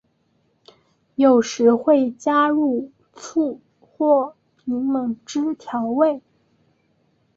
[1.13, 4.35] 有时会加入醋或
[4.65, 6.23] 柠檬汁调味。